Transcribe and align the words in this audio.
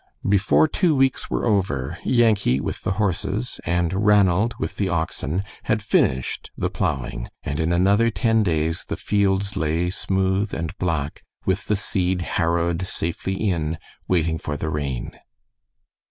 Before 0.27 0.67
two 0.67 0.95
weeks 0.95 1.29
were 1.29 1.45
over, 1.45 1.99
Yankee, 2.03 2.59
with 2.59 2.81
the 2.81 2.93
horses, 2.93 3.59
and 3.67 3.93
Ranald, 4.07 4.55
with 4.57 4.77
the 4.77 4.89
oxen, 4.89 5.43
had 5.65 5.83
finished 5.83 6.49
the 6.57 6.71
plowing, 6.71 7.29
and 7.43 7.59
in 7.59 7.71
another 7.71 8.09
ten 8.09 8.41
days 8.41 8.85
the 8.85 8.97
fields 8.97 9.55
lay 9.55 9.91
smooth 9.91 10.55
and 10.55 10.75
black, 10.79 11.21
with 11.45 11.67
the 11.67 11.75
seed 11.75 12.23
harrowed 12.23 12.87
safely 12.87 13.35
in, 13.35 13.77
waiting 14.07 14.39
for 14.39 14.57
the 14.57 14.69
rain. 14.71 15.11